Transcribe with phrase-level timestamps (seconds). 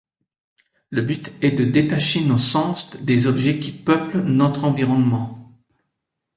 [0.89, 5.51] Le but est de détacher nos sens des objets qui peuplent notre environnement.